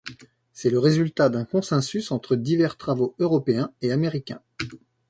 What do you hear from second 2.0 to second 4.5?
entre divers travaux européens et américains.